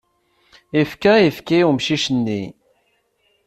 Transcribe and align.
Yefka 0.77 1.11
ayefki 1.15 1.57
i 1.61 1.65
umcic-nni. 1.69 2.41